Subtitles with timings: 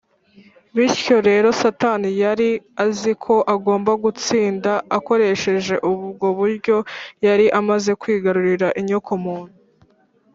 [0.75, 2.49] Bityo rero Satani yari
[2.85, 4.71] azi ko agomba gutsinda.
[4.97, 6.77] Akoresheje ubwo buryo
[7.25, 9.57] yari amaze kwigarurira inyokomuntu